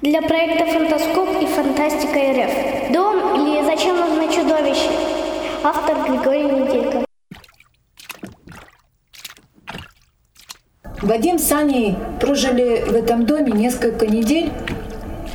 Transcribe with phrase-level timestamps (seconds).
[0.00, 2.92] Для проекта «Фантаскоп» и «Фантастика РФ».
[2.92, 4.90] Дом или «Зачем нужно чудовище?»
[5.64, 7.04] Автор Григорий Неделько.
[11.02, 14.52] Вадим с Аней прожили в этом доме несколько недель,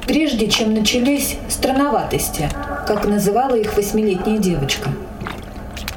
[0.08, 2.48] прежде чем начались странноватости,
[2.88, 4.92] как называла их восьмилетняя девочка.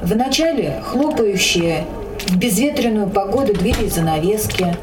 [0.01, 1.85] Вначале хлопающие
[2.27, 4.75] в безветренную погоду двери занавески,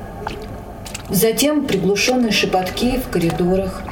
[1.11, 3.82] затем приглушенные шепотки в коридорах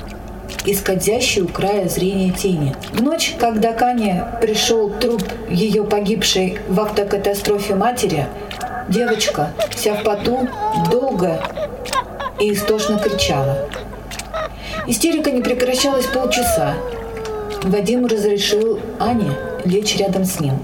[0.64, 2.75] и скользящие у края зрения тени.
[2.93, 8.26] В ночь, когда к Ане пришел труп ее погибшей в автокатастрофе матери,
[8.89, 10.48] девочка, вся в поту,
[10.90, 11.43] долго
[12.40, 13.68] и истошно кричала.
[14.86, 16.75] Истерика не прекращалась полчаса.
[17.62, 19.32] Вадим разрешил Ане
[19.64, 20.58] лечь рядом с ним.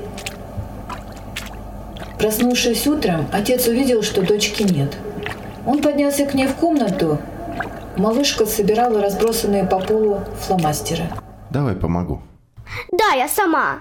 [2.18, 4.96] Проснувшись утром, отец увидел, что дочки нет.
[5.66, 7.18] Он поднялся к ней в комнату.
[7.96, 11.10] Малышка собирала разбросанные по полу фломастеры.
[11.50, 12.22] Давай помогу.
[12.92, 13.78] Да, я сама.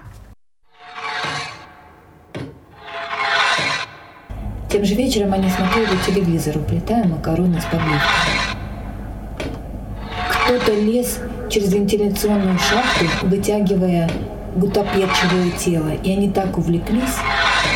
[4.70, 7.98] Тем же вечером они смотрели телевизор, уплетая макароны с подливкой.
[10.30, 14.10] Кто-то лез через вентиляционную шахту, вытягивая
[14.56, 17.16] гутоперчивое тело, и они так увлеклись,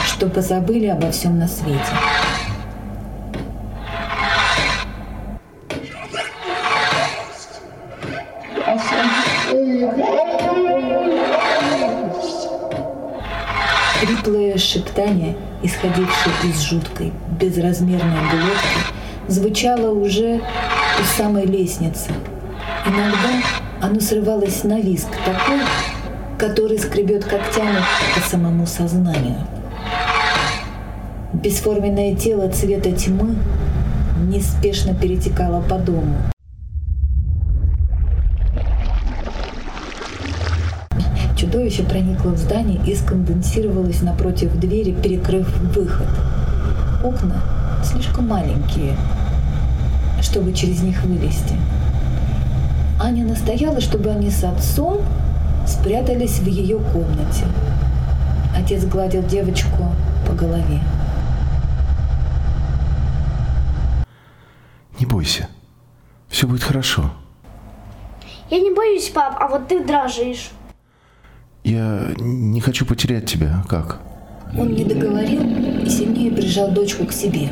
[0.07, 1.81] что позабыли обо всем на свете.
[14.03, 18.93] Хриплое шептание, исходившее из жуткой, безразмерной глотки,
[19.29, 20.41] звучало уже
[20.99, 22.11] у самой лестницы.
[22.85, 23.47] Иногда
[23.81, 25.61] оно срывалось на виск такой,
[26.37, 27.79] который скребет когтями
[28.17, 29.47] по самому сознанию.
[31.33, 33.37] Бесформенное тело цвета тьмы
[34.27, 36.32] неспешно перетекало по дому.
[41.53, 46.09] Чудовище проникло в здание и сконденсировалось напротив двери, перекрыв выход.
[47.05, 47.43] Окна
[47.85, 48.97] слишком маленькие,
[50.23, 51.55] чтобы через них вылезти.
[52.99, 55.03] Аня настояла, чтобы они с отцом
[55.67, 57.45] спрятались в ее комнате.
[58.57, 59.95] Отец гладил девочку
[60.27, 60.81] по голове.
[64.99, 65.49] Не бойся.
[66.31, 67.11] Все будет хорошо.
[68.49, 70.51] Я не боюсь, пап, а вот ты дрожишь.
[71.65, 73.63] Я не хочу потерять тебя.
[73.69, 74.01] Как?
[74.59, 77.51] Он не договорил и сильнее прижал дочку к себе.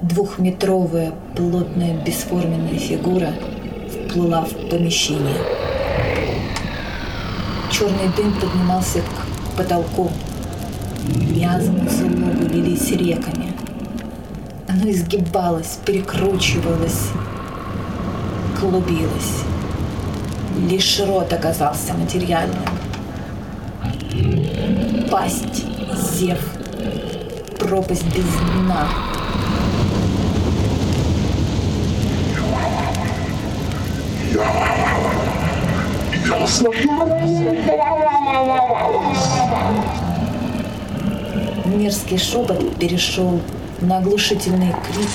[0.00, 3.34] Двухметровая, плотная, бесформенная фигура
[4.08, 5.36] вплыла в помещение.
[7.70, 10.10] Черный дым поднимался к потолку.
[11.34, 13.52] Язмы злобы лились реками.
[14.68, 17.10] Оно изгибалось, перекручивалось,
[18.58, 19.44] клубилось.
[20.66, 22.64] Лишь рот оказался материальным.
[25.10, 25.64] Пасть,
[26.14, 26.38] зев,
[27.58, 28.88] пропасть без дна.
[41.66, 43.40] Мерзкий шепот перешел
[43.80, 45.08] на оглушительный крик,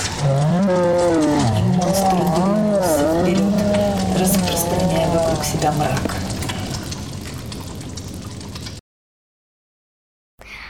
[1.57, 3.52] и монстр двинулся вперед,
[5.43, 6.15] вокруг себя мрак.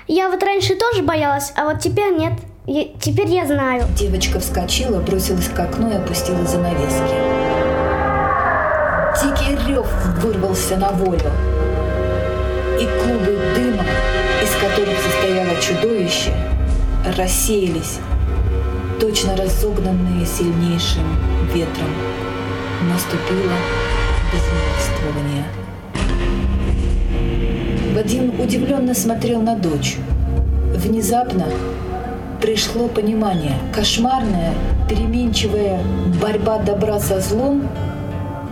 [0.07, 2.33] Я вот раньше тоже боялась, а вот теперь нет.
[2.65, 3.85] Я- теперь я знаю.
[3.97, 7.13] Девочка вскочила, бросилась к окну и опустила занавески.
[9.21, 9.87] Дикий рев
[10.21, 11.31] вырвался на волю.
[12.79, 13.85] И клубы дыма,
[14.41, 16.33] из которых состояло чудовище,
[17.17, 17.99] рассеялись,
[18.99, 21.05] точно разогнанные сильнейшим
[21.53, 21.89] ветром.
[22.91, 23.53] Наступило
[24.33, 25.45] безмолвствование.
[27.95, 29.97] Вадим удивленно смотрел на дочь.
[30.75, 31.45] Внезапно
[32.41, 33.53] пришло понимание.
[33.73, 34.53] Кошмарная,
[34.89, 35.79] переменчивая
[36.21, 37.69] борьба добра со злом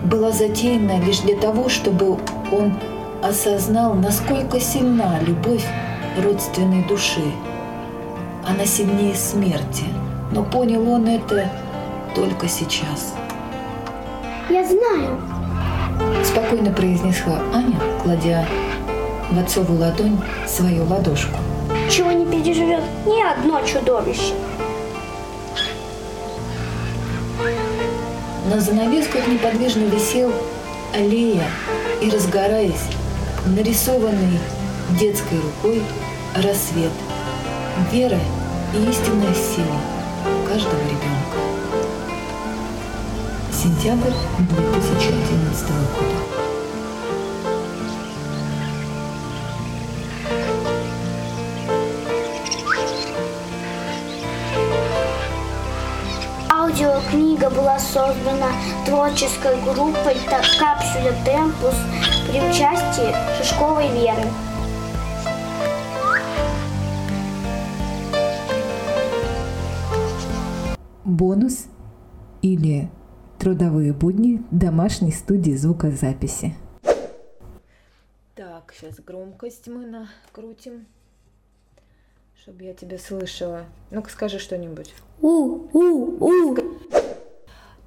[0.06, 2.18] была затеяна лишь для того, чтобы
[2.52, 2.74] он
[3.24, 5.66] осознал, насколько сильна любовь
[6.24, 7.32] родственной души.
[8.48, 9.86] Она сильнее смерти.
[10.32, 11.50] Но понял он это
[12.16, 13.14] только сейчас.
[14.50, 15.31] Я знаю.
[16.24, 18.46] Спокойно произнесла Аня, кладя
[19.32, 21.38] в отцову ладонь свою ладошку.
[21.90, 24.34] Чего не переживет ни одно чудовище.
[28.54, 30.32] На занавесках неподвижно висел
[30.94, 31.46] аллея
[32.02, 32.90] и, разгораясь,
[33.46, 34.40] нарисованный
[35.00, 35.82] детской рукой
[36.36, 36.92] рассвет,
[37.92, 38.20] вера
[38.74, 39.78] и истинная сила
[40.48, 41.51] каждого ребенка.
[43.62, 44.10] Сентябрь
[44.40, 46.16] 2011 года.
[56.50, 58.48] Аудиокнига была создана
[58.88, 61.76] творческой группой «Та- «Капсуля Темпус»
[62.32, 64.26] при участии Шишковой Веры.
[71.06, 71.66] Бонус
[72.42, 72.90] или
[73.42, 76.54] трудовые будни домашней студии звукозаписи.
[78.36, 80.86] Так, сейчас громкость мы накрутим,
[82.40, 83.66] чтобы я тебя слышала.
[83.90, 84.94] Ну-ка скажи что-нибудь.
[85.22, 86.56] У-у-у.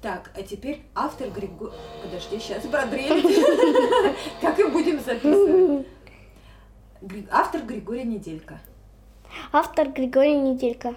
[0.01, 1.71] Так, а теперь автор Григорий...
[2.03, 4.17] Подожди, сейчас продрелить.
[4.41, 5.87] Как и будем записывать.
[7.31, 8.59] Автор Григорий Неделька.
[9.53, 10.95] Автор Григорий Неделька.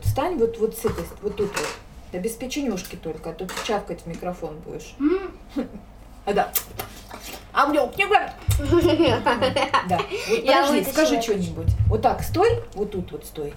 [0.00, 1.85] Встань вот, вот с этой, вот тут вот.
[2.16, 4.96] Да без печенюшки только, а то ты чавкать в микрофон будешь.
[6.24, 6.50] А да.
[7.52, 8.24] А мне не говори.
[9.86, 9.98] Да.
[10.30, 11.68] Вот Я подожди, скажи что-нибудь.
[11.88, 13.52] Вот так, стой, вот тут вот стой.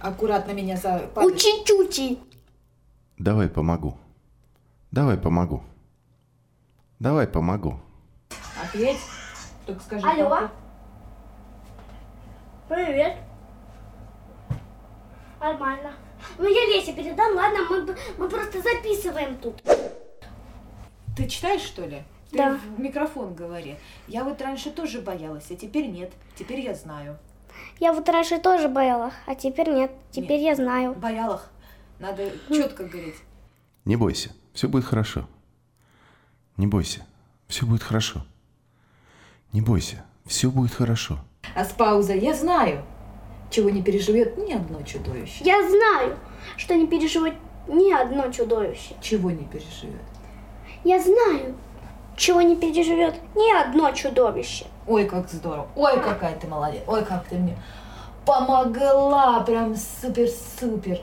[0.00, 1.08] Аккуратно меня за.
[1.16, 2.18] Учи-чучи.
[3.16, 3.96] Давай помогу.
[4.90, 5.62] Давай помогу.
[6.98, 7.80] Давай помогу.
[8.62, 9.00] Ответь.
[9.64, 10.06] Только скажи.
[10.06, 10.28] Алло.
[10.28, 10.50] папе.
[12.68, 13.16] Привет.
[15.40, 15.94] Нормально.
[16.36, 19.62] Ну я Лесе передам, ладно, мы, мы просто записываем тут.
[21.16, 22.02] Ты читаешь, что ли?
[22.30, 22.58] Ты Да.
[22.76, 23.76] в микрофон говори.
[24.06, 26.12] Я вот раньше тоже боялась, а теперь нет.
[26.36, 27.18] Теперь я знаю.
[27.80, 29.90] Я вот раньше тоже боялась, а теперь нет.
[30.10, 30.94] Теперь я знаю.
[30.94, 31.50] Боялах.
[31.98, 33.16] Надо четко говорить.
[33.84, 35.26] Не бойся, все будет хорошо.
[36.56, 37.06] Не бойся,
[37.48, 38.24] все будет хорошо.
[39.52, 41.18] Не бойся, все будет хорошо.
[41.56, 42.84] А с паузой я знаю,
[43.50, 45.44] чего не переживет ни одно чудовище.
[45.44, 46.16] Я знаю,
[46.56, 47.34] что не переживет
[47.66, 48.94] ни одно чудовище.
[49.00, 50.02] Чего не переживет.
[50.84, 51.54] Я знаю,
[52.16, 54.66] чего не переживет ни одно чудовище.
[54.86, 55.68] Ой, как здорово.
[55.76, 56.82] Ой, какая ты молодец.
[56.86, 57.56] Ой, как ты мне
[58.24, 59.40] помогла.
[59.40, 61.00] Прям супер-супер.